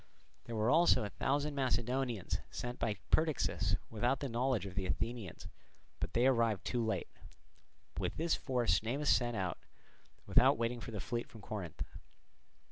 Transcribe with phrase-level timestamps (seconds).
[0.45, 5.47] There were also a thousand Macedonians sent by Perdiccas without the knowledge of the Athenians,
[5.99, 7.07] but they arrived too late.
[7.99, 9.59] With this force Cnemus set out,
[10.25, 11.83] without waiting for the fleet from Corinth.